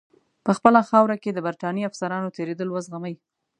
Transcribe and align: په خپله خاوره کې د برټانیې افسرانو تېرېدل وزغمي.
په 0.45 0.51
خپله 0.57 0.79
خاوره 0.89 1.15
کې 1.23 1.31
د 1.33 1.39
برټانیې 1.47 1.87
افسرانو 1.89 2.33
تېرېدل 2.37 2.69
وزغمي. 2.71 3.13